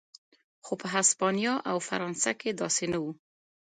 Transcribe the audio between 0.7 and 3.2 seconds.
په هسپانیا او فرانسه کې داسې نه و.